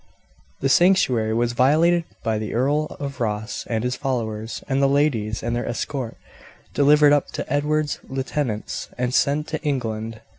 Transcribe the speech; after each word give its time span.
The 0.61 0.67
sanctuary 0.67 1.35
was 1.35 1.53
violated 1.53 2.05
by 2.23 2.39
the 2.39 2.55
Earl 2.55 2.85
of 2.99 3.21
Ross 3.21 3.67
and 3.69 3.83
his 3.83 3.95
followers, 3.95 4.63
and 4.67 4.81
the 4.81 4.87
ladies 4.89 5.43
and 5.43 5.55
their 5.55 5.67
escort 5.69 6.17
delivered 6.73 7.13
up 7.13 7.27
to 7.33 7.53
Edward's 7.53 7.99
lieutenants 8.09 8.89
and 8.97 9.13
sent 9.13 9.45
to 9.49 9.61
England. 9.61 10.19